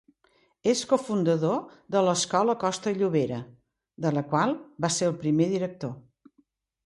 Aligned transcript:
És 0.71 0.79
cofundador 0.91 1.57
de 1.95 2.01
l'Escola 2.07 2.55
Costa 2.63 2.93
i 2.95 2.97
Llobera, 3.01 3.37
de 4.07 4.13
la 4.15 4.23
qual 4.33 4.57
va 4.87 4.93
ser 4.97 5.11
el 5.11 5.17
primer 5.25 5.51
director. 5.55 5.95